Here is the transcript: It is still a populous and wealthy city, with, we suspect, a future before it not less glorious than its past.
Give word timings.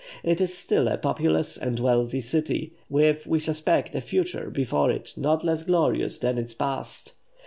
It 0.23 0.41
is 0.41 0.57
still 0.57 0.87
a 0.87 0.97
populous 0.97 1.57
and 1.57 1.79
wealthy 1.79 2.21
city, 2.21 2.73
with, 2.89 3.27
we 3.27 3.37
suspect, 3.37 3.93
a 3.93 4.01
future 4.01 4.49
before 4.49 4.89
it 4.89 5.13
not 5.15 5.43
less 5.43 5.61
glorious 5.61 6.17
than 6.17 6.39
its 6.39 6.55
past. 6.55 7.13